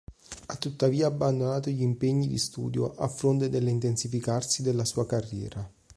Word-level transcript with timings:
Ha 0.47 0.55
tuttavia 0.55 1.05
abbandonato 1.05 1.69
gli 1.69 1.83
impegni 1.83 2.25
di 2.27 2.39
studio 2.39 2.95
a 2.95 3.07
fronte 3.07 3.49
dell'intensificarsi 3.49 4.63
della 4.63 4.83
sua 4.83 5.05
carriera. 5.05 5.71